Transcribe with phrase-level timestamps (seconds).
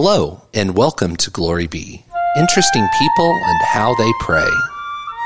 [0.00, 2.04] Hello, and welcome to Glory Be.
[2.36, 4.48] Interesting people and how they pray.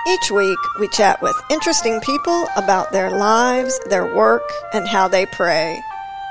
[0.08, 5.26] Each week, we chat with interesting people about their lives, their work, and how they
[5.26, 5.78] pray.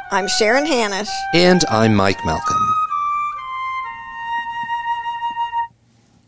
[0.10, 1.08] I'm Sharon Hannish.
[1.36, 2.58] And I'm Mike Malcolm.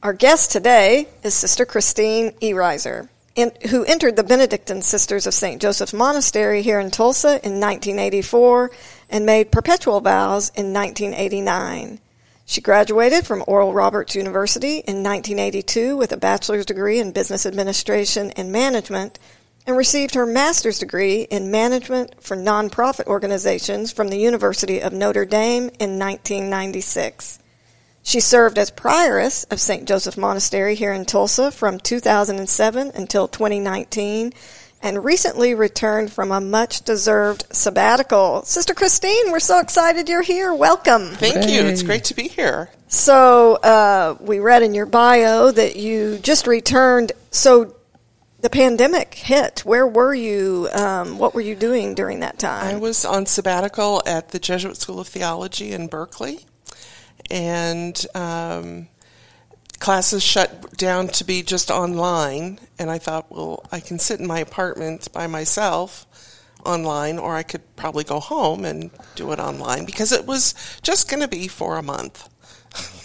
[0.03, 5.59] Our guest today is Sister Christine Ehreiser, in, who entered the Benedictine Sisters of St.
[5.59, 8.69] Joseph's Monastery here in Tulsa in 1984
[9.09, 12.01] and made perpetual vows in 1989.
[12.53, 18.29] She graduated from Oral Roberts University in 1982 with a bachelor's degree in business administration
[18.37, 19.17] and management
[19.65, 25.25] and received her master's degree in management for nonprofit organizations from the University of Notre
[25.25, 27.39] Dame in 1996.
[28.03, 29.87] She served as prioress of St.
[29.87, 34.31] Joseph Monastery here in Tulsa from 2007 until 2019
[34.83, 38.43] and recently returned from a much deserved sabbatical.
[38.43, 40.53] Sister Christine, we're so excited you're here.
[40.53, 41.11] Welcome.
[41.11, 41.61] Thank you.
[41.61, 42.69] It's great to be here.
[42.89, 47.13] So, uh, we read in your bio that you just returned.
[47.31, 47.75] So,
[48.41, 49.61] the pandemic hit.
[49.61, 50.67] Where were you?
[50.73, 52.75] Um, what were you doing during that time?
[52.75, 56.45] I was on sabbatical at the Jesuit School of Theology in Berkeley,
[57.31, 58.89] and um,
[59.79, 62.59] classes shut down to be just online.
[62.79, 66.05] And I thought, well, I can sit in my apartment by myself
[66.65, 71.09] online, or I could probably go home and do it online because it was just
[71.09, 72.29] going to be for a month.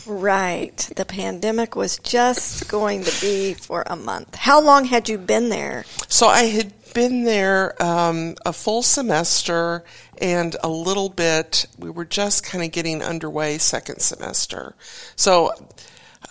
[0.07, 0.77] Right.
[0.97, 4.37] The pandemic was just going to be for a month.
[4.37, 5.85] How long had you been there?
[6.09, 9.85] So I had been there um, a full semester
[10.21, 11.67] and a little bit.
[11.79, 14.75] We were just kind of getting underway second semester.
[15.15, 15.53] So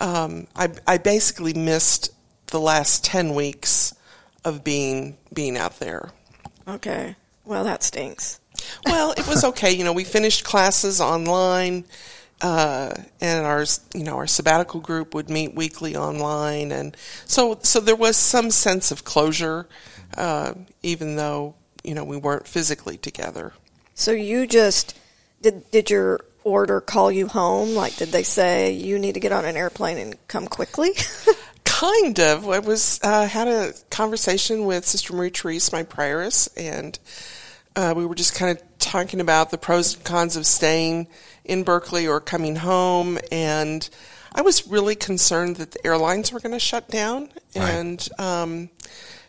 [0.00, 2.12] um, I, I basically missed
[2.48, 3.94] the last 10 weeks
[4.44, 6.10] of being being out there.
[6.66, 7.16] Okay.
[7.44, 8.40] Well, that stinks.
[8.86, 9.72] Well, it was okay.
[9.72, 11.84] you know, we finished classes online
[12.40, 17.80] uh, and our you know our sabbatical group would meet weekly online, and so so
[17.80, 19.68] there was some sense of closure,
[20.16, 23.54] uh, even though you know we weren't physically together.
[23.94, 24.96] So you just
[25.42, 27.74] did did your order call you home?
[27.74, 30.90] Like, did they say you need to get on an airplane and come quickly?
[31.64, 32.48] kind of.
[32.48, 36.98] I was uh, had a conversation with Sister Marie Therese, my prioress, and
[37.76, 41.06] uh, we were just kind of talking about the pros and cons of staying
[41.44, 43.18] in Berkeley or coming home.
[43.30, 43.88] And
[44.34, 47.30] I was really concerned that the airlines were going to shut down.
[47.54, 48.70] And um,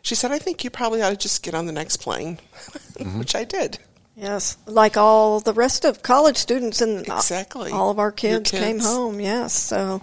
[0.02, 2.40] she said, I think you probably ought to just get on the next plane,
[2.97, 3.19] mm-hmm.
[3.19, 3.78] which I did.
[4.19, 8.63] Yes, like all the rest of college students and exactly all of our kids, kids.
[8.63, 9.19] came home.
[9.19, 10.02] Yes, so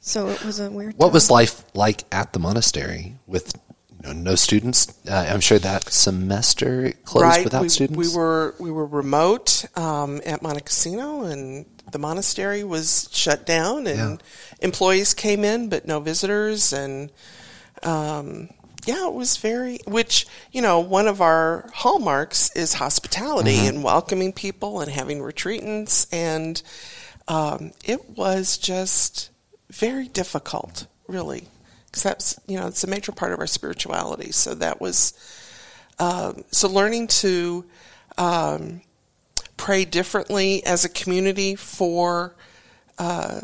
[0.00, 0.94] so it was a weird.
[0.96, 1.12] What time.
[1.14, 3.52] was life like at the monastery with
[4.02, 4.98] you know, no students.
[5.08, 7.44] Uh, I'm sure that semester closed right.
[7.44, 7.98] without we, students.
[7.98, 13.86] We were we were remote um, at Monte Cassino, and the monastery was shut down,
[13.86, 14.26] and yeah.
[14.60, 17.10] employees came in, but no visitors, and
[17.82, 18.48] um,
[18.88, 19.80] yeah, it was very.
[19.86, 23.76] Which you know, one of our hallmarks is hospitality mm-hmm.
[23.76, 26.62] and welcoming people and having retreatants, and
[27.28, 29.28] um, it was just
[29.68, 31.48] very difficult, really
[31.84, 34.32] because that's you know it's a major part of our spirituality.
[34.32, 35.12] So that was
[35.98, 37.66] um, so learning to
[38.16, 38.80] um,
[39.58, 42.34] pray differently as a community for
[42.96, 43.42] uh,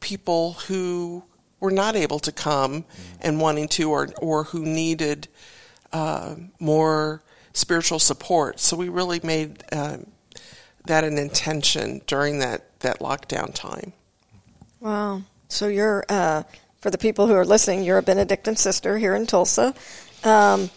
[0.00, 1.24] people who
[1.62, 2.84] were not able to come
[3.20, 5.28] and wanting to, or or who needed
[5.92, 8.58] uh, more spiritual support.
[8.58, 9.98] So we really made uh,
[10.86, 13.92] that an intention during that that lockdown time.
[14.80, 15.22] Wow.
[15.48, 16.42] So you're uh,
[16.80, 19.72] for the people who are listening, you're a Benedictine sister here in Tulsa.
[20.24, 20.68] Um,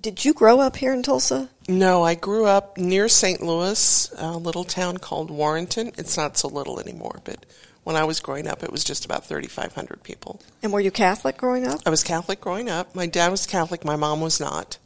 [0.00, 1.50] did you grow up here in Tulsa?
[1.68, 3.42] No, I grew up near St.
[3.42, 5.92] Louis, a little town called Warrenton.
[5.98, 7.44] It's not so little anymore, but
[7.84, 10.40] when I was growing up, it was just about 3,500 people.
[10.62, 11.80] And were you Catholic growing up?
[11.86, 12.94] I was Catholic growing up.
[12.94, 14.78] My dad was Catholic, my mom was not.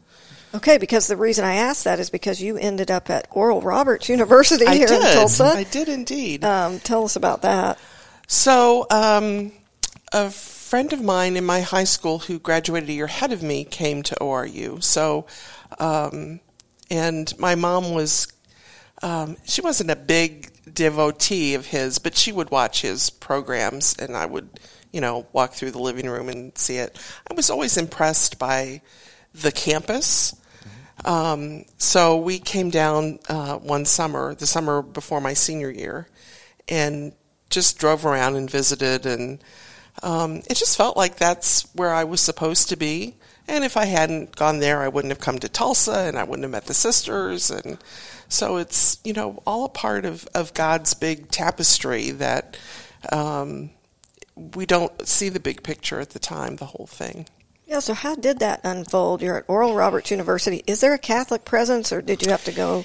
[0.54, 4.08] Okay, because the reason I asked that is because you ended up at Oral Roberts
[4.08, 5.02] University I here did.
[5.02, 5.44] in Tulsa.
[5.44, 6.44] I did indeed.
[6.44, 7.78] Um, tell us about that.
[8.28, 9.50] So, um,
[10.12, 13.64] a friend of mine in my high school who graduated a year ahead of me
[13.64, 14.82] came to ORU.
[14.82, 15.26] So,
[15.80, 16.38] um,
[16.88, 18.28] and my mom was,
[19.02, 24.16] um, she wasn't a big devotee of his, but she would watch his programs and
[24.16, 24.60] I would,
[24.92, 26.98] you know, walk through the living room and see it.
[27.30, 28.82] I was always impressed by
[29.34, 30.34] the campus.
[31.04, 36.08] Um, so we came down uh, one summer, the summer before my senior year,
[36.68, 37.12] and
[37.50, 39.42] just drove around and visited and
[40.02, 43.16] um, it just felt like that's where I was supposed to be.
[43.46, 46.44] And if I hadn't gone there, I wouldn't have come to Tulsa and I wouldn't
[46.44, 47.50] have met the sisters.
[47.50, 47.78] And
[48.28, 52.56] so it's, you know, all a part of, of God's big tapestry that
[53.12, 53.70] um,
[54.36, 57.26] we don't see the big picture at the time, the whole thing.
[57.66, 59.22] Yeah, so how did that unfold?
[59.22, 60.62] You're at Oral Roberts University.
[60.66, 62.84] Is there a Catholic presence or did you have to go?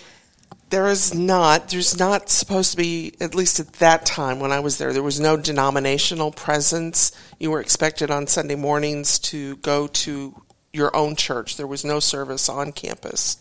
[0.70, 1.70] There is not.
[1.70, 5.04] There's not supposed to be, at least at that time when I was there, there
[5.04, 7.12] was no denominational presence.
[7.40, 10.40] You were expected on Sunday mornings to go to
[10.72, 11.58] your own church.
[11.58, 13.38] There was no service on campus.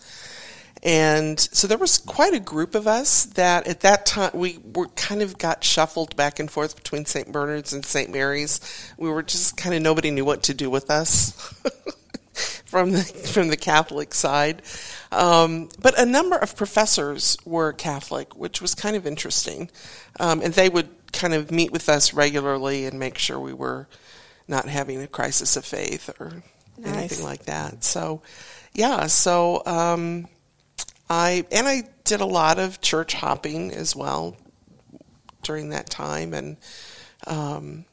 [0.83, 4.89] And so there was quite a group of us that at that time we were
[4.89, 7.33] kind of got shuffled back and forth between St.
[7.33, 8.11] Bernard's and St.
[8.11, 8.61] Mary's.
[8.97, 11.33] We were just kind of nobody knew what to do with us
[12.65, 14.63] from the from the Catholic side.
[15.11, 19.71] Um, but a number of professors were Catholic, which was kind of interesting,
[20.21, 23.89] um, and they would kind of meet with us regularly and make sure we were
[24.47, 26.43] not having a crisis of faith or
[26.77, 26.95] nice.
[26.95, 27.83] anything like that.
[27.83, 28.23] So,
[28.75, 29.63] yeah, so.
[29.67, 30.29] Um,
[31.11, 34.37] I and I did a lot of church hopping as well
[35.43, 36.57] during that time, and
[37.27, 37.85] um,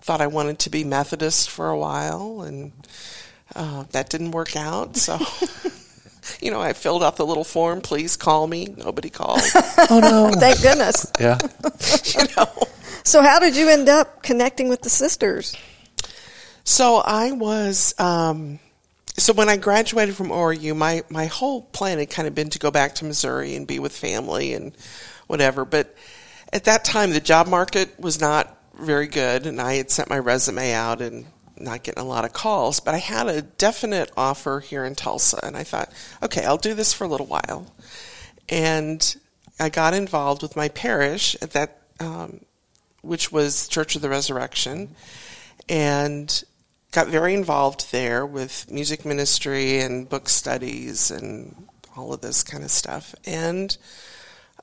[0.00, 2.72] thought I wanted to be Methodist for a while, and
[3.54, 4.96] uh, that didn't work out.
[4.96, 5.18] So,
[6.40, 7.80] you know, I filled out the little form.
[7.80, 8.66] Please call me.
[8.76, 9.40] Nobody called.
[9.54, 10.30] oh no!
[10.40, 11.12] Thank goodness.
[11.20, 11.38] Yeah.
[12.14, 12.50] you know.
[13.04, 15.56] So, how did you end up connecting with the sisters?
[16.64, 17.94] So I was.
[17.98, 18.58] Um,
[19.18, 22.58] so when I graduated from ORU, my, my whole plan had kind of been to
[22.58, 24.76] go back to Missouri and be with family and
[25.26, 25.64] whatever.
[25.64, 25.94] But
[26.52, 30.18] at that time, the job market was not very good, and I had sent my
[30.18, 31.26] resume out and
[31.58, 32.80] not getting a lot of calls.
[32.80, 35.90] But I had a definite offer here in Tulsa, and I thought,
[36.22, 37.74] okay, I'll do this for a little while.
[38.48, 39.16] And
[39.58, 42.40] I got involved with my parish at that, um,
[43.00, 44.94] which was Church of the Resurrection,
[45.68, 46.44] and
[46.96, 52.64] got very involved there with music ministry and book studies and all of this kind
[52.64, 53.14] of stuff.
[53.26, 53.76] And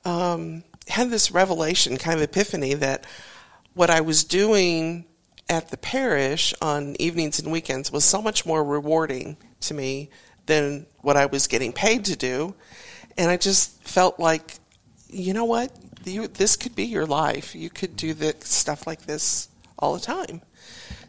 [0.04, 3.06] um, had this revelation, kind of epiphany, that
[3.74, 5.04] what I was doing
[5.48, 10.10] at the parish on evenings and weekends was so much more rewarding to me
[10.46, 12.56] than what I was getting paid to do.
[13.16, 14.54] And I just felt like,
[15.08, 15.70] you know what?
[16.04, 17.54] You, this could be your life.
[17.54, 19.48] You could do the stuff like this
[19.78, 20.42] all the time.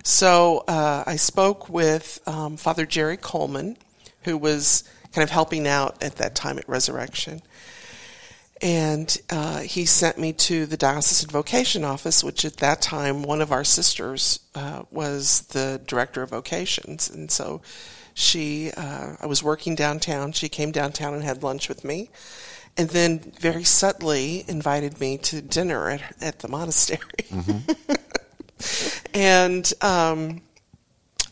[0.05, 3.75] So uh, I spoke with um, Father Jerry Coleman,
[4.21, 7.41] who was kind of helping out at that time at Resurrection.
[8.61, 13.41] And uh, he sent me to the Diocesan Vocation Office, which at that time, one
[13.41, 17.09] of our sisters uh, was the director of vocations.
[17.09, 17.63] And so
[18.13, 20.33] she, uh, I was working downtown.
[20.33, 22.11] She came downtown and had lunch with me.
[22.77, 26.99] And then very subtly invited me to dinner at, at the monastery.
[27.31, 27.71] Mm-hmm.
[29.15, 30.41] and um,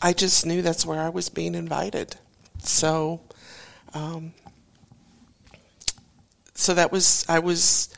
[0.00, 2.16] I just knew that's where I was being invited.
[2.60, 3.20] So,
[3.92, 4.32] um,
[6.54, 7.90] so that was I was.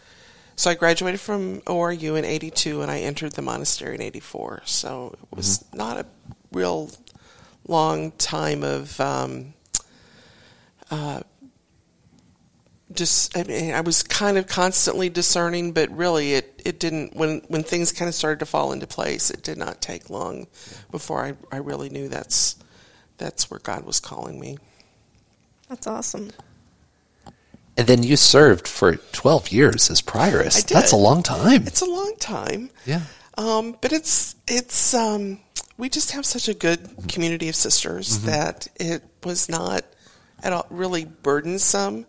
[0.56, 4.62] So I graduated from ORU in '82, and I entered the monastery in '84.
[4.64, 5.78] So it was mm-hmm.
[5.78, 6.06] not a
[6.52, 6.90] real
[7.68, 9.54] long time of um,
[10.90, 11.20] uh,
[12.92, 17.42] just I mean I was kind of constantly discerning, but really it, it didn't when
[17.48, 19.30] when things kind of started to fall into place.
[19.30, 20.48] It did not take long
[20.90, 22.56] before I, I really knew that's
[23.18, 24.58] that's where God was calling me.
[25.68, 26.32] That's awesome.
[27.76, 30.66] And then you served for twelve years as prioress.
[30.66, 31.66] That's a long time.
[31.66, 32.70] It's a long time.
[32.84, 33.02] Yeah.
[33.38, 35.38] Um, but it's it's um,
[35.78, 38.26] we just have such a good community of sisters mm-hmm.
[38.26, 39.84] that it was not
[40.42, 42.06] at all really burdensome.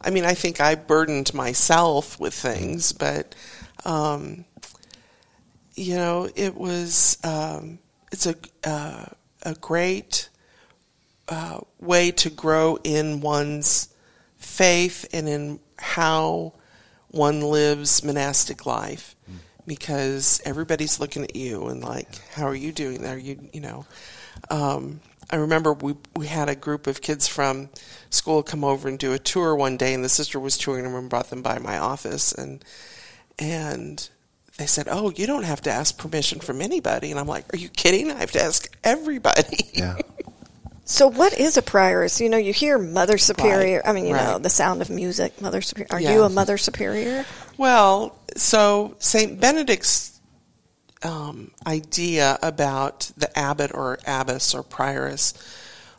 [0.00, 3.34] I mean, I think I burdened myself with things, but
[3.84, 4.44] um,
[5.74, 7.78] you know, it was um,
[8.12, 9.06] it's a uh,
[9.42, 10.28] a great
[11.28, 13.88] uh, way to grow in one's
[14.36, 16.52] faith and in how
[17.08, 19.14] one lives monastic life
[19.66, 23.86] because everybody's looking at you and like how are you doing are you you know
[24.50, 25.00] um,
[25.30, 27.70] I remember we we had a group of kids from
[28.10, 30.94] school come over and do a tour one day, and the sister was touring them
[30.94, 32.64] and brought them by my office, and
[33.38, 34.08] and
[34.58, 37.58] they said, "Oh, you don't have to ask permission from anybody," and I'm like, "Are
[37.58, 38.10] you kidding?
[38.10, 39.96] I have to ask everybody." Yeah.
[40.86, 42.20] So, what is a prioress?
[42.20, 43.78] You know, you hear Mother Superior.
[43.78, 43.88] Right.
[43.88, 44.32] I mean, you right.
[44.32, 45.88] know, the sound of music, Mother Superior.
[45.90, 46.12] Are yeah.
[46.12, 47.24] you a Mother Superior?
[47.56, 50.20] Well, so Saint Benedict's
[51.02, 55.32] um, idea about the abbot or abbess or prioress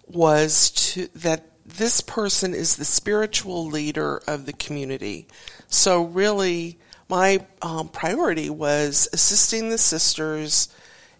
[0.07, 5.27] was to that this person is the spiritual leader of the community.
[5.67, 6.77] So really,
[7.09, 10.69] my um, priority was assisting the sisters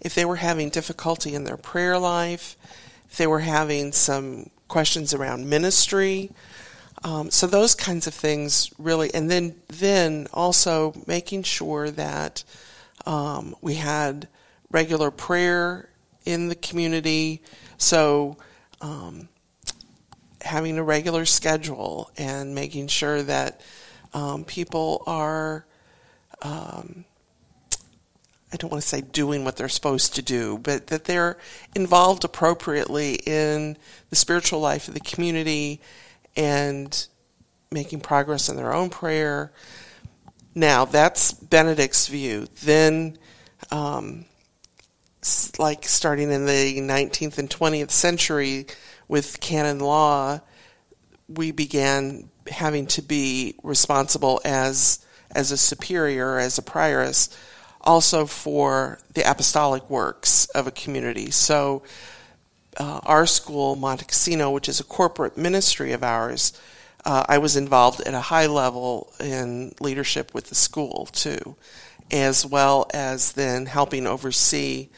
[0.01, 2.58] if they were having difficulty in their prayer life,
[3.10, 6.32] if they were having some questions around ministry.
[7.04, 12.44] Um, so those kinds of things really, and then then also making sure that
[13.06, 14.27] um, we had
[14.72, 15.89] regular prayer
[16.25, 17.42] in the community.
[17.77, 18.38] So
[18.82, 19.30] um,
[20.42, 23.62] having a regular schedule and making sure that
[24.13, 25.65] um, people are
[26.45, 27.05] um,
[28.53, 31.37] I don't want to say doing what they're supposed to do, but that they're
[31.75, 33.77] involved appropriately in
[34.09, 35.81] the spiritual life of the community
[36.37, 37.07] and
[37.71, 39.51] making progress in their own prayer.
[40.53, 42.47] Now, that's Benedict's view.
[42.63, 43.17] Then,
[43.71, 44.25] um,
[45.57, 48.67] like starting in the 19th and 20th century
[49.07, 50.39] with canon law,
[51.27, 55.03] we began having to be responsible as
[55.36, 57.30] as a superior, as a prioress,
[57.82, 61.30] also for the apostolic works of a community.
[61.30, 61.84] So,
[62.77, 66.60] uh, our school, Monte Cassino, which is a corporate ministry of ours,
[67.06, 71.56] uh, I was involved at a high level in leadership with the school too,
[72.12, 74.89] as well as then helping oversee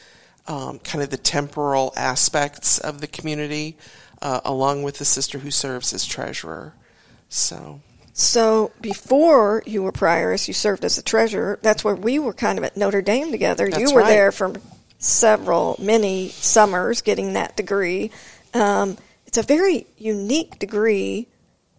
[0.46, 3.76] um, kind of the temporal aspects of the community,
[4.22, 6.74] uh, along with the sister who serves as treasurer.
[7.28, 7.80] So.
[8.18, 11.60] So before you were prioress, you served as a treasurer.
[11.62, 13.70] That's where we were kind of at Notre Dame together.
[13.70, 14.08] That's you were right.
[14.08, 14.54] there for
[14.98, 18.10] several, many summers getting that degree.
[18.54, 21.28] Um, it's a very unique degree.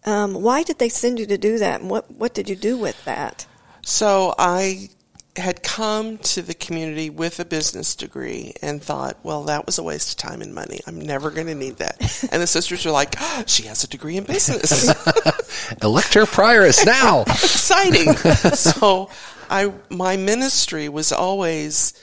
[0.06, 2.78] Um, why did they send you to do that, and what what did you do
[2.78, 3.44] with that?
[3.82, 4.88] So I
[5.36, 9.82] had come to the community with a business degree and thought, well, that was a
[9.82, 10.80] waste of time and money.
[10.86, 12.00] I'm never going to need that.
[12.32, 14.88] And the sisters were like, oh, she has a degree in business.
[15.82, 17.22] Elect her prioress now.
[17.28, 18.14] Exciting.
[18.16, 19.08] so
[19.48, 21.94] I, my ministry was always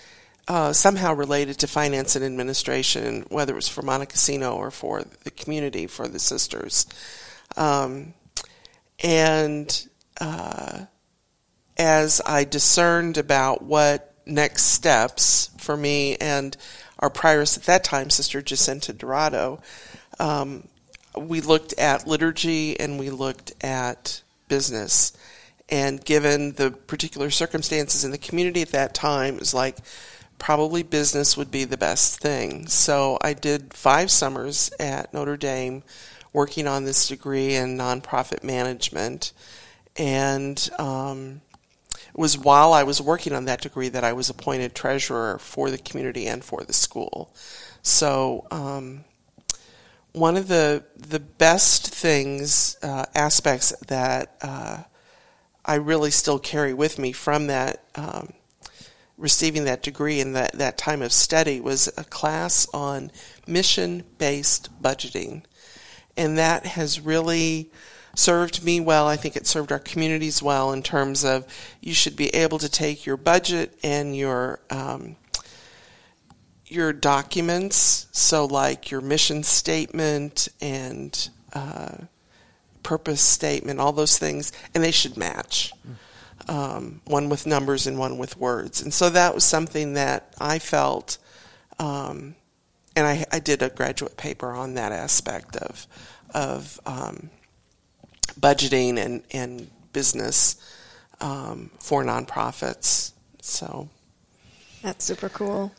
[0.48, 5.04] uh, somehow related to finance and administration, whether it was for Monte Cassino or for
[5.24, 6.88] the community, for the sisters.
[7.58, 8.14] Um,
[9.04, 9.88] and,
[10.22, 10.86] uh,
[11.78, 16.56] as I discerned about what next steps for me and
[17.00, 19.62] our prioress at that time, Sister Jacinta Dorado,
[20.20, 20.68] um,
[21.16, 25.14] we looked at liturgy and we looked at business.
[25.70, 29.78] And given the particular circumstances in the community at that time, it was like
[30.40, 32.68] probably business would be the best thing.
[32.68, 35.84] So I did five summers at Notre Dame
[36.34, 39.34] working on this degree in nonprofit management.
[39.98, 41.42] And um,
[42.18, 45.78] was while I was working on that degree that I was appointed treasurer for the
[45.78, 47.32] community and for the school.
[47.84, 49.06] So um,
[50.14, 54.84] one of the the best things uh, aspects that uh,
[55.64, 58.34] I really still carry with me from that um,
[59.16, 63.12] receiving that degree and that that time of study was a class on
[63.46, 65.44] mission based budgeting,
[66.18, 67.72] and that has really
[68.18, 69.08] served me well.
[69.08, 71.46] I think it served our communities well in terms of
[71.82, 75.16] you should be able to take your budget and your um,
[76.66, 81.96] your documents, so like your mission statement and uh,
[82.84, 85.72] purpose statement, all those things, and they should match.
[86.50, 88.82] Um, one with numbers and one with words.
[88.82, 91.18] And so that was something that I felt,
[91.80, 92.36] um,
[92.96, 95.88] and I, I, did a graduate paper on that aspect of
[96.34, 97.30] of um,
[98.40, 100.56] budgeting and, and business
[101.22, 103.12] um, for nonprofits.
[103.42, 103.90] So
[104.82, 105.72] that's super cool.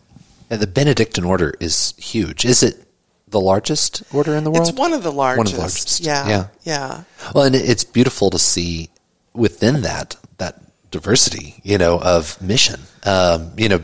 [0.51, 2.45] And the Benedictine order is huge.
[2.45, 2.87] Is it
[3.29, 4.69] the largest order in the world?
[4.69, 5.39] It's one of the largest.
[5.39, 6.01] One of the largest.
[6.01, 6.29] Yeah.
[6.29, 6.47] Yeah.
[6.63, 7.03] Yeah.
[7.35, 8.89] Well, and it's beautiful to see
[9.35, 12.81] within that that diversity, you know, of mission.
[13.05, 13.81] Um, you know,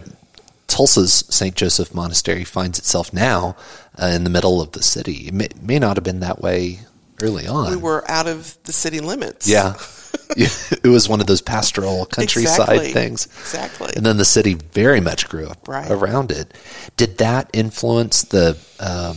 [0.67, 1.55] Tulsa's St.
[1.55, 3.57] Joseph Monastery finds itself now
[4.01, 5.29] uh, in the middle of the city.
[5.29, 6.81] It may, may, not have been that way
[7.25, 7.71] early on.
[7.71, 9.49] We were out of the city limits.
[9.49, 9.75] Yeah.
[10.37, 12.93] it was one of those pastoral countryside exactly.
[12.93, 13.27] things.
[13.27, 13.93] Exactly.
[13.97, 15.91] And then the city very much grew up right.
[15.91, 16.55] around it.
[16.97, 19.17] Did that influence the um,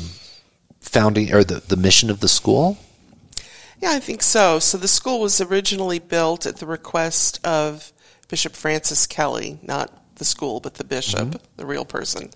[0.79, 2.77] founding or the, the mission of the school?
[3.79, 4.59] Yeah, I think so.
[4.59, 7.91] So the school was originally built at the request of
[8.27, 11.45] Bishop Francis Kelley, not the school, but the bishop, mm-hmm.
[11.57, 12.29] the real person,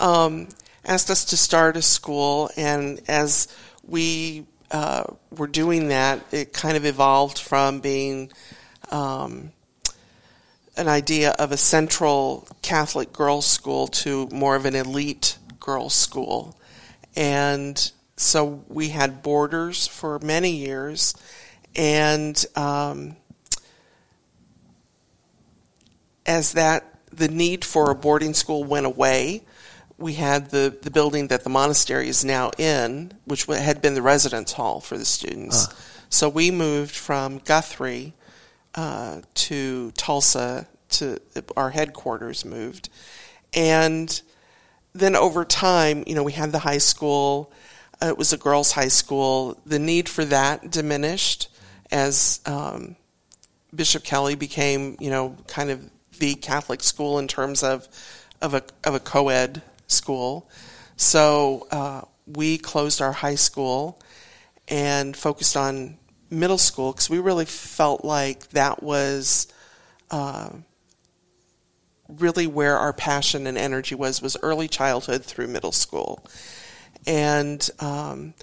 [0.00, 0.48] um,
[0.84, 2.50] asked us to start a school.
[2.56, 3.48] And as
[3.86, 8.30] we uh, were doing that, it kind of evolved from being
[8.90, 9.52] um,
[10.76, 16.56] an idea of a central Catholic girls' school to more of an elite girls' school.
[17.16, 21.14] And so we had boarders for many years,
[21.74, 23.16] and um,
[26.26, 29.42] as that the need for a boarding school went away,
[29.98, 34.02] we had the, the building that the monastery is now in, which had been the
[34.02, 35.66] residence hall for the students.
[36.08, 38.14] So we moved from Guthrie
[38.74, 41.20] uh, to Tulsa to
[41.56, 42.88] our headquarters moved,
[43.52, 44.22] and
[44.94, 47.52] then over time, you know, we had the high school.
[48.00, 49.60] Uh, it was a girls' high school.
[49.66, 51.48] The need for that diminished
[51.90, 52.96] as um,
[53.74, 57.86] Bishop Kelley became, you know, kind of the Catholic school in terms of
[58.40, 60.48] of a of a co-ed school.
[60.96, 64.00] So uh, we closed our high school
[64.68, 65.98] and focused on
[66.30, 69.48] middle school because we really felt like that was
[70.10, 70.50] uh,
[72.08, 76.24] really where our passion and energy was was early childhood through middle school,
[77.06, 78.34] and um,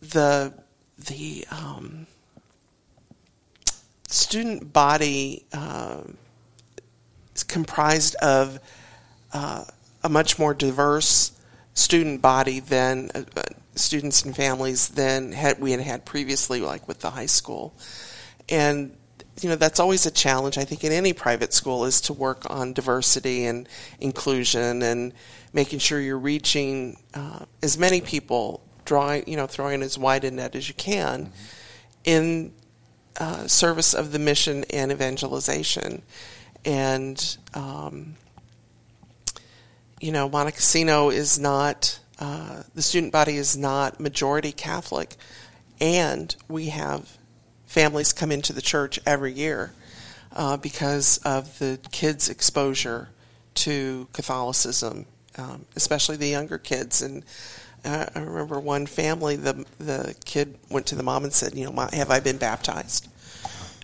[0.00, 0.52] the
[0.98, 2.06] the um,
[4.08, 6.00] student body uh,
[7.34, 8.58] is comprised of
[9.32, 9.64] uh,
[10.06, 11.32] a much more diverse
[11.74, 13.42] student body than uh, uh,
[13.74, 17.74] students and families than had, we had had previously, like with the high school.
[18.48, 18.96] And
[19.42, 20.56] you know that's always a challenge.
[20.56, 23.68] I think in any private school is to work on diversity and
[24.00, 25.12] inclusion and
[25.52, 30.30] making sure you're reaching uh, as many people, drawing you know throwing as wide a
[30.30, 31.32] net as you can mm-hmm.
[32.04, 32.52] in
[33.18, 36.02] uh, service of the mission and evangelization.
[36.64, 38.16] And um,
[40.00, 45.16] you know, Monte Cassino is not, uh, the student body is not majority Catholic,
[45.80, 47.18] and we have
[47.66, 49.72] families come into the church every year
[50.34, 53.08] uh, because of the kids' exposure
[53.54, 55.06] to Catholicism,
[55.38, 57.02] um, especially the younger kids.
[57.02, 57.24] And
[57.84, 61.70] uh, I remember one family, the the kid went to the mom and said, "You
[61.70, 63.08] know, have I been baptized?"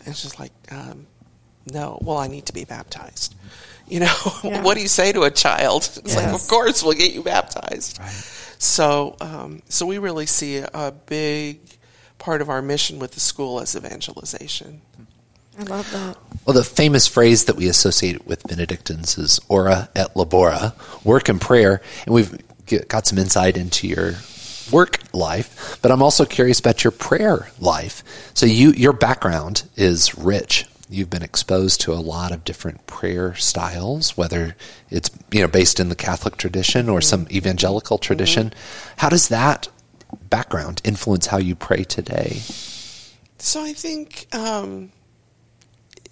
[0.05, 1.07] And she's like, um,
[1.71, 3.35] "No." Well, I need to be baptized.
[3.93, 4.63] You know, yeah.
[4.63, 5.83] what do you say to a child?
[5.83, 6.17] It's yes.
[6.17, 7.99] like, of course, we'll get you baptized.
[8.01, 8.09] Right.
[8.09, 11.61] So, um, so we really see a big
[12.19, 14.81] part of our mission with the school as evangelization.
[15.59, 16.17] I love that.
[16.47, 20.73] Well, the famous phrase that we associate with Benedictines is ora et labora,
[21.05, 21.83] work and prayer.
[22.07, 22.35] And we've
[22.89, 24.15] got some insight into your
[24.71, 28.03] work life, but I'm also curious about your prayer life.
[28.33, 33.35] So you your background is rich you've been exposed to a lot of different prayer
[33.35, 34.57] styles, whether
[34.91, 38.51] it's you know based in the Catholic tradition or some evangelical tradition.
[38.51, 38.95] Mm-hmm.
[38.99, 39.69] How does that
[40.29, 42.41] background influence how you pray today?
[43.39, 44.93] So I think, um,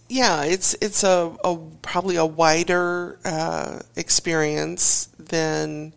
[0.08, 5.92] yeah, it's it's a, a probably a wider uh, experience than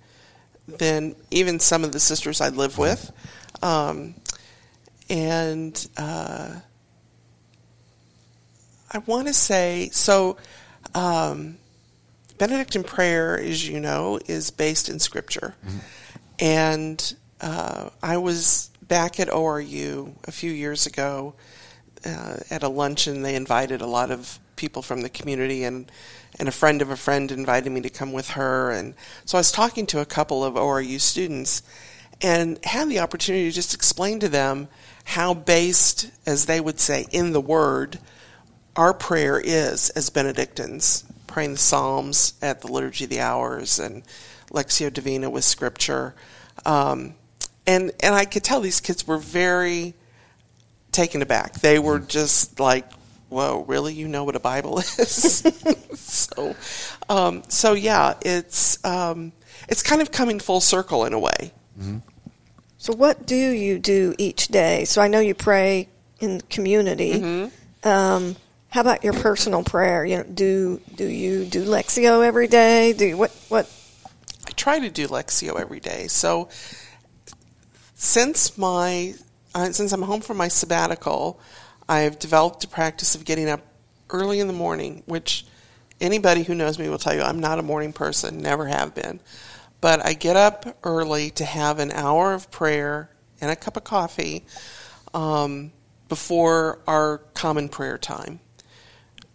[0.68, 3.12] than even some of the sisters I live with,
[3.62, 4.16] um,
[5.10, 5.88] and.
[5.98, 6.60] Uh,
[8.94, 10.38] I want to say so.
[10.94, 11.58] Um,
[12.38, 15.78] Benedictine prayer, as you know, is based in Scripture, mm-hmm.
[16.40, 21.36] and uh, I was back at ORU a few years ago
[22.06, 23.22] uh, at a luncheon.
[23.22, 25.92] They invited a lot of people from the community, and
[26.40, 28.72] and a friend of a friend invited me to come with her.
[28.72, 28.94] And
[29.26, 31.64] so I was talking to a couple of ORU students,
[32.22, 34.68] and had the opportunity to just explain to them
[35.06, 38.00] how based, as they would say, in the Word
[38.76, 44.04] our prayer is, as Benedictines, praying the Psalms at the Liturgy of the Hours and
[44.52, 46.16] Lectio Divina with Scripture.
[46.66, 47.16] Um,
[47.66, 49.94] and, and I could tell these kids were very
[50.92, 51.54] taken aback.
[51.54, 52.92] They were just like,
[53.30, 53.94] whoa, really?
[53.94, 55.44] You know what a Bible is?
[55.96, 56.56] so,
[57.10, 59.32] um, so yeah, it's, um,
[59.68, 61.52] it's kind of coming full circle in a way.
[61.80, 61.98] Mm-hmm.
[62.78, 64.84] So, what do you do each day?
[64.84, 65.88] So, I know you pray
[66.20, 67.14] in community.
[67.14, 67.88] Mm-hmm.
[67.88, 68.36] Um,
[68.74, 70.04] how about your personal prayer?
[70.04, 72.94] You know, do do you do Lectio every day?
[72.94, 73.72] Do you, what what?
[74.48, 76.08] I try to do Lectio every day.
[76.08, 76.50] So
[77.94, 79.14] since my
[79.54, 81.40] uh, since I'm home from my sabbatical,
[81.88, 83.62] I've developed a practice of getting up
[84.10, 85.46] early in the morning, which
[86.02, 89.20] anybody who knows me will tell you I'm not a morning person, never have been.
[89.82, 93.84] But I get up early to have an hour of prayer and a cup of
[93.84, 94.46] coffee
[95.14, 95.72] um,
[96.10, 98.40] before our common prayer time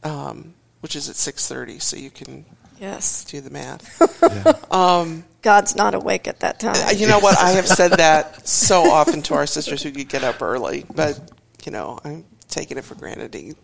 [0.04, 1.78] um, which is at six thirty.
[1.78, 2.44] So you can
[2.80, 4.00] yes do the math.
[4.22, 4.52] yeah.
[4.70, 6.76] um, God's not awake at that time.
[6.76, 7.38] Uh, you know what?
[7.38, 11.20] I have said that so often to our sisters who could get up early, but
[11.64, 13.56] you know I'm taking it for granted.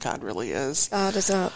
[0.00, 0.88] God really is.
[0.88, 1.52] God is up.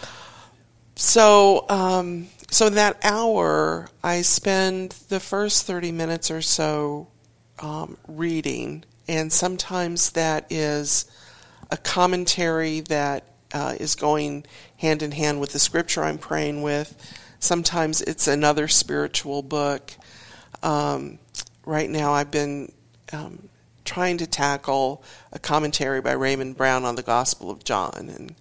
[0.95, 7.07] So, um, so in that hour, I spend the first thirty minutes or so
[7.59, 11.05] um, reading, and sometimes that is
[11.71, 14.45] a commentary that uh, is going
[14.77, 16.95] hand in hand with the scripture I'm praying with.
[17.39, 19.91] Sometimes it's another spiritual book.
[20.61, 21.19] Um,
[21.65, 22.71] right now, I've been
[23.13, 23.47] um,
[23.85, 28.35] trying to tackle a commentary by Raymond Brown on the Gospel of John, and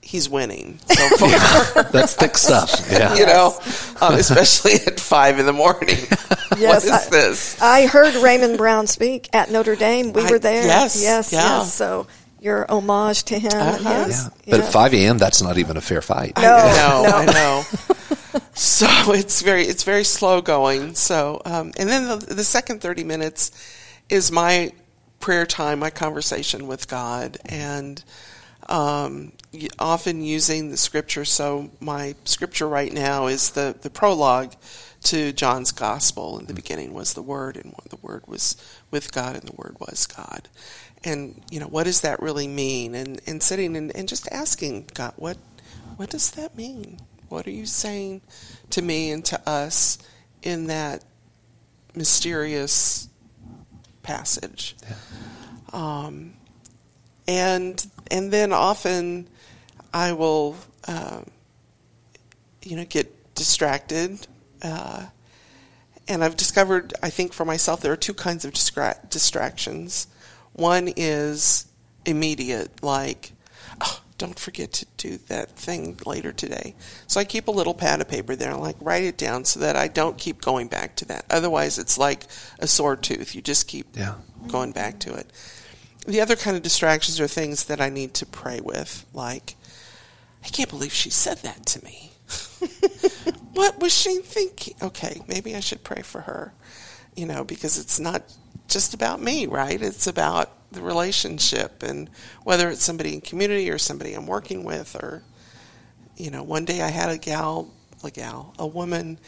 [0.00, 1.82] he's winning so far.
[1.84, 2.86] That's thick stuff.
[2.90, 3.14] Yeah.
[3.16, 3.54] you know,
[4.00, 5.96] um, especially at five in the morning.
[6.48, 7.62] what Yes, is I- this?
[7.62, 10.12] I heard Raymond Brown speak at Notre Dame.
[10.12, 10.64] We I- were there.
[10.64, 11.58] yes, yes, yeah.
[11.58, 11.74] yes.
[11.74, 12.06] So
[12.44, 13.52] your homage to him.
[13.54, 14.04] Uh-huh.
[14.04, 14.28] his- Yeah.
[14.50, 14.66] But yeah.
[14.66, 16.36] at 5 a.m., that's not even a fair fight.
[16.36, 16.42] No.
[16.42, 17.16] I know, no.
[17.16, 17.64] I know.
[18.54, 20.94] so it's very, it's very slow going.
[20.94, 23.50] So, um, and then the, the second thirty minutes
[24.08, 24.72] is my
[25.20, 28.04] prayer time, my conversation with God, and
[28.68, 29.32] um,
[29.78, 31.24] often using the scripture.
[31.24, 34.52] So my scripture right now is the the prologue
[35.04, 36.38] to John's Gospel.
[36.38, 38.56] In the beginning was the Word, and the Word was
[38.90, 40.48] with God, and the Word was God.
[41.04, 42.94] And you know, what does that really mean?
[42.94, 45.38] And and sitting and, and just asking God, what
[45.96, 46.98] what does that mean?
[47.28, 48.22] What are you saying
[48.70, 49.98] to me and to us
[50.42, 51.04] in that
[51.94, 53.08] mysterious
[54.02, 54.76] passage?
[55.72, 56.34] Um,
[57.26, 59.28] and and then often
[59.92, 61.22] I will, uh,
[62.62, 64.26] you know, get distracted.
[64.64, 65.06] Uh,
[66.08, 70.06] and I've discovered, I think for myself, there are two kinds of distra- distractions.
[70.54, 71.66] One is
[72.04, 73.32] immediate, like,
[73.80, 76.74] oh, don't forget to do that thing later today.
[77.06, 79.60] So I keep a little pad of paper there and like write it down so
[79.60, 81.24] that I don't keep going back to that.
[81.30, 82.24] Otherwise, it's like
[82.58, 83.34] a sore tooth.
[83.34, 84.14] You just keep Yeah.
[84.48, 85.30] going back to it.
[86.06, 89.56] The other kind of distractions are things that I need to pray with, like,
[90.44, 92.12] I can't believe she said that to me.
[93.54, 94.74] what was she thinking?
[94.82, 96.52] Okay, maybe I should pray for her,
[97.14, 98.22] you know, because it's not
[98.68, 99.80] just about me, right?
[99.80, 102.10] It's about the relationship and
[102.42, 105.22] whether it's somebody in community or somebody I'm working with or,
[106.16, 107.70] you know, one day I had a gal,
[108.02, 109.18] a gal, a woman,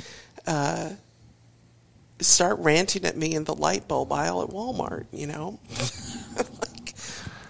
[0.47, 0.91] uh,
[2.21, 5.61] start ranting at me in the light bulb aisle at Walmart, you know?
[6.37, 6.95] like,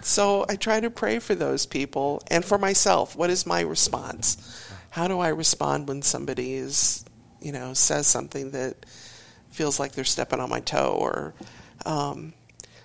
[0.01, 3.15] so I try to pray for those people and for myself.
[3.15, 4.66] What is my response?
[4.97, 7.05] How do I respond when somebody is,
[7.39, 8.83] you know, says something that
[9.51, 11.35] feels like they're stepping on my toe or
[11.85, 12.33] um,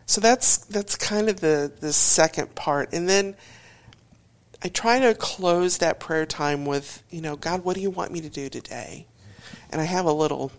[0.05, 2.92] so that's that's kind of the the second part.
[2.92, 3.35] And then
[4.62, 8.12] I try to close that prayer time with, you know, God, what do you want
[8.12, 9.07] me to do today?
[9.70, 10.53] And I have a little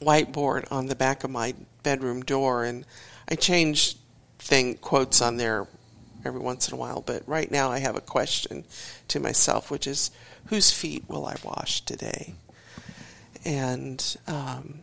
[0.00, 2.86] whiteboard on the back of my bedroom door, and
[3.28, 3.96] I change
[4.38, 5.66] thing quotes on there
[6.24, 7.02] every once in a while.
[7.04, 8.64] But right now, I have a question
[9.08, 10.10] to myself, which is,
[10.46, 12.34] whose feet will I wash today?
[13.44, 14.80] And um,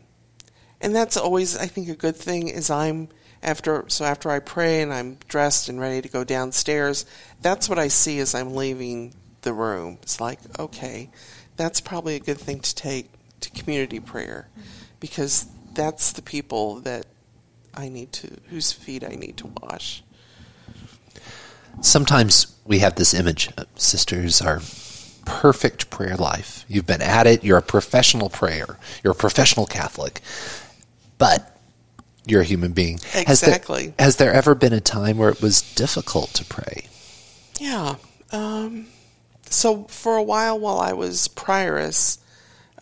[0.81, 2.47] and that's always, I think, a good thing.
[2.47, 3.09] Is I'm
[3.43, 7.05] after so after I pray and I'm dressed and ready to go downstairs,
[7.41, 9.99] that's what I see as I'm leaving the room.
[10.01, 11.09] It's like, okay,
[11.55, 13.09] that's probably a good thing to take
[13.41, 14.47] to community prayer
[14.99, 17.05] because that's the people that
[17.73, 20.03] I need to whose feet I need to wash.
[21.81, 24.61] Sometimes we have this image of sisters are
[25.25, 26.65] perfect prayer life.
[26.67, 30.21] You've been at it, you're a professional prayer, you're a professional Catholic,
[31.17, 31.55] but
[32.25, 32.99] you're a human being.
[33.13, 33.93] Has there- Exactly.
[33.99, 36.87] has there ever been a time where it was difficult to pray?
[37.59, 37.95] Yeah.
[38.31, 38.87] Um,
[39.49, 42.17] so for a while, while I was prioress,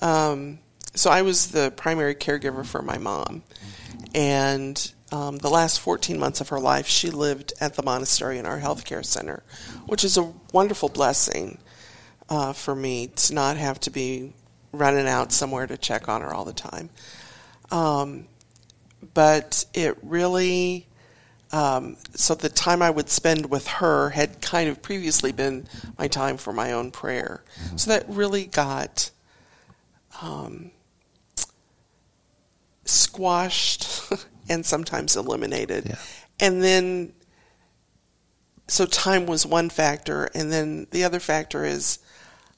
[0.01, 0.59] um,
[0.95, 3.43] so I was the primary caregiver for my mom,
[4.15, 8.45] and um, the last 14 months of her life, she lived at the monastery in
[8.45, 9.43] our healthcare center,
[9.85, 11.59] which is a wonderful blessing
[12.29, 14.33] uh, for me to not have to be
[14.71, 16.89] running out somewhere to check on her all the time.
[17.71, 18.27] Um,
[19.13, 20.87] but it really
[21.51, 26.07] um, so the time I would spend with her had kind of previously been my
[26.09, 27.43] time for my own prayer.
[27.77, 29.11] So that really got
[30.21, 30.71] um,
[32.83, 34.11] squashed
[34.49, 35.85] and sometimes eliminated.
[35.87, 35.95] Yeah.
[36.39, 37.13] And then,
[38.67, 40.29] so time was one factor.
[40.35, 41.99] And then the other factor is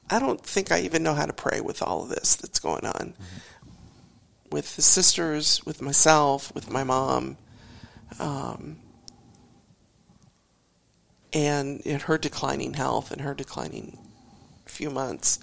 [0.10, 2.86] I don't think I even know how to pray with all of this that's going
[2.86, 3.14] on.
[4.50, 7.38] With the sisters, with myself, with my mom.
[8.20, 8.78] Um,
[11.34, 14.00] and in her declining health and her declining
[14.66, 15.40] few months,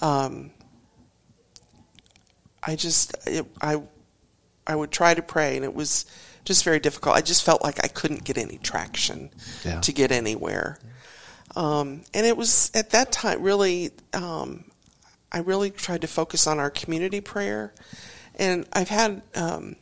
[0.00, 0.52] um,
[2.62, 3.82] I just it, I
[4.68, 6.04] I would try to pray, and it was
[6.44, 7.16] just very difficult.
[7.16, 9.30] I just felt like I couldn't get any traction
[9.64, 9.80] Yeah.
[9.80, 10.78] to get anywhere,
[11.56, 14.64] um, and it was at that time really um,
[15.32, 17.72] I really tried to focus on our community prayer,
[18.36, 19.22] and I've had.
[19.34, 19.76] Um,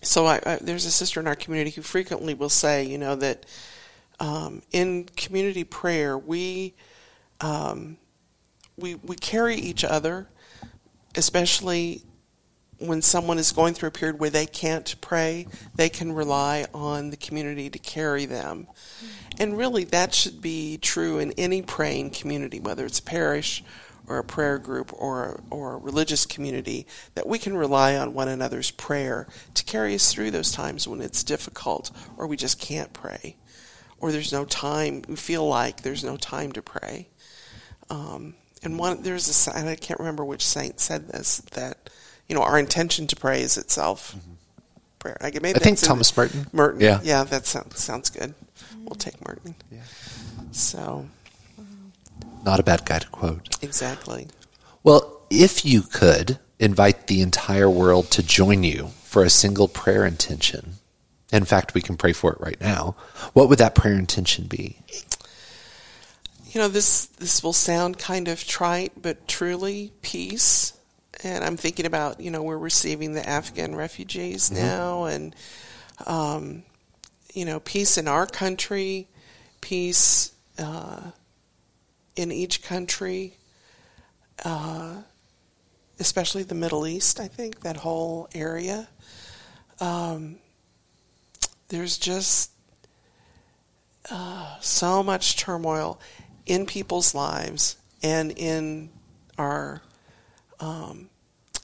[0.00, 3.16] so I, I, there's a sister in our community who frequently will say, you know,
[3.16, 3.46] that
[4.20, 6.74] um, in community prayer we
[7.40, 7.96] um,
[8.76, 10.28] we we carry each other,
[11.16, 12.02] especially
[12.78, 17.10] when someone is going through a period where they can't pray, they can rely on
[17.10, 18.66] the community to carry them.
[19.38, 23.64] And really, that should be true in any praying community, whether it's a parish
[24.06, 28.28] or a prayer group or, or a religious community, that we can rely on one
[28.28, 32.92] another's prayer to carry us through those times when it's difficult or we just can't
[32.92, 33.36] pray
[34.00, 37.08] or there's no time, we feel like there's no time to pray.
[37.90, 41.90] Um, and one, there's a, I can't remember which saint said this, that
[42.28, 44.32] you know, our intention to pray is itself mm-hmm.
[44.98, 45.16] prayer.
[45.20, 46.46] I, maybe I think Thomas Merton.
[46.52, 46.80] Merton.
[46.80, 47.00] Yeah.
[47.02, 48.34] Yeah, that sounds, sounds good.
[48.84, 49.54] We'll take Merton.
[49.70, 49.82] Yeah.
[50.52, 51.08] So.
[52.44, 53.62] Not a bad guy to quote.
[53.62, 54.28] Exactly.
[54.82, 60.06] Well, if you could invite the entire world to join you for a single prayer
[60.06, 60.74] intention,
[61.32, 62.96] in fact, we can pray for it right now,
[63.32, 64.78] what would that prayer intention be?
[66.52, 70.72] You know, this this will sound kind of trite, but truly peace
[71.24, 74.62] and I'm thinking about you know we're receiving the Afghan refugees mm-hmm.
[74.62, 75.34] now, and
[76.06, 76.62] um,
[77.34, 79.08] you know peace in our country,
[79.60, 81.10] peace uh,
[82.16, 83.34] in each country,
[84.44, 84.96] uh,
[85.98, 87.20] especially the Middle East.
[87.20, 88.88] I think that whole area.
[89.80, 90.36] Um,
[91.68, 92.50] there's just
[94.10, 96.00] uh, so much turmoil
[96.46, 98.88] in people's lives and in
[99.36, 99.82] our
[100.60, 101.08] um,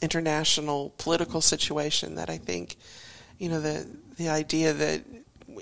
[0.02, 2.76] international political situation that I think,
[3.38, 5.02] you know, the the idea that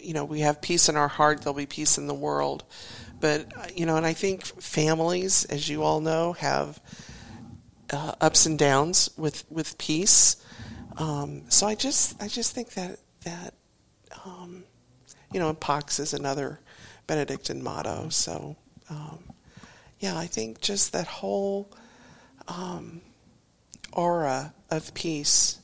[0.00, 2.64] you know we have peace in our heart, there'll be peace in the world.
[3.20, 6.80] But you know, and I think families, as you all know, have
[7.92, 10.36] uh, ups and downs with with peace.
[10.96, 13.54] Um, so I just I just think that that
[14.24, 14.64] um,
[15.32, 16.60] you know, and Pax is another
[17.06, 18.08] Benedictine motto.
[18.08, 18.56] So
[18.90, 19.20] um,
[20.00, 21.70] yeah, I think just that whole
[22.48, 23.00] um,
[23.92, 25.58] aura of peace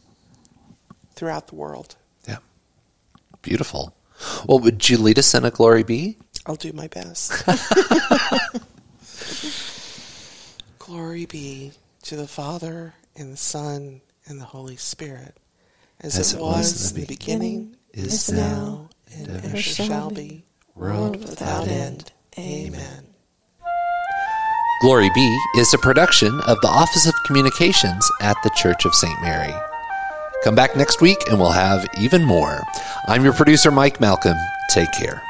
[1.14, 1.96] throughout the world.
[2.26, 2.38] Yeah.
[3.42, 3.94] Beautiful.
[4.46, 6.18] Well, would you lead us in a glory be?
[6.46, 7.44] I'll do my best.
[10.78, 15.36] glory be to the Father and the Son and the Holy Spirit,
[16.00, 20.44] as, as it, was, was in the beginning, beginning is now, and ever shall be,
[20.74, 22.12] world without end.
[22.38, 23.07] Amen.
[24.80, 29.20] Glory Be is a production of the Office of Communications at the Church of St.
[29.20, 29.52] Mary.
[30.44, 32.62] Come back next week and we'll have even more.
[33.08, 34.36] I'm your producer, Mike Malcolm.
[34.70, 35.20] Take care.